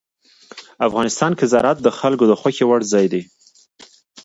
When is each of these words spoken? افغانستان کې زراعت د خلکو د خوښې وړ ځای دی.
افغانستان 0.87 1.31
کې 1.37 1.45
زراعت 1.51 1.77
د 1.83 1.87
خلکو 1.99 2.23
د 2.27 2.33
خوښې 2.39 2.65
وړ 2.67 2.79
ځای 2.93 3.05
دی. 3.13 3.21